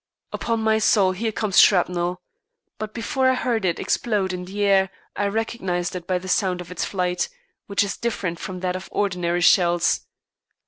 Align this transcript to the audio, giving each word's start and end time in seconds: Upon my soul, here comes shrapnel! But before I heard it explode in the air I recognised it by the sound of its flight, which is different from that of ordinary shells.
Upon 0.33 0.61
my 0.61 0.79
soul, 0.79 1.11
here 1.11 1.31
comes 1.31 1.59
shrapnel! 1.59 2.23
But 2.79 2.91
before 2.91 3.29
I 3.29 3.35
heard 3.35 3.65
it 3.65 3.77
explode 3.79 4.33
in 4.33 4.45
the 4.45 4.63
air 4.63 4.89
I 5.15 5.27
recognised 5.27 5.95
it 5.95 6.07
by 6.07 6.17
the 6.17 6.27
sound 6.27 6.59
of 6.59 6.71
its 6.71 6.83
flight, 6.83 7.29
which 7.67 7.83
is 7.83 7.97
different 7.97 8.39
from 8.39 8.61
that 8.61 8.75
of 8.75 8.89
ordinary 8.91 9.41
shells. 9.41 10.01